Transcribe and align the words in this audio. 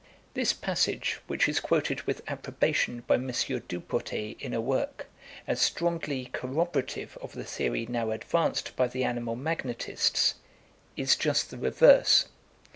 This 0.33 0.51
passage, 0.51 1.19
which 1.27 1.47
is 1.47 1.59
quoted 1.59 2.01
with 2.07 2.23
approbation 2.27 3.01
by 3.05 3.13
M. 3.17 3.27
Dupotet 3.67 4.35
in 4.39 4.51
a 4.51 4.59
work, 4.59 5.05
as 5.45 5.61
strongly 5.61 6.31
corroborative 6.33 7.19
of 7.21 7.33
the 7.33 7.43
theory 7.43 7.85
now 7.85 8.09
advanced 8.09 8.75
by 8.75 8.87
the 8.87 9.03
animal 9.03 9.35
magnetists, 9.35 10.33
is 10.97 11.15
just 11.15 11.51
the 11.51 11.57
reverse. 11.59 12.25